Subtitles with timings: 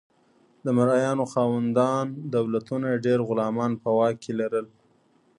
[0.65, 2.05] د مرئیانو خاوندان
[2.35, 4.65] دولتونه ډیر غلامان په واک کې لرل.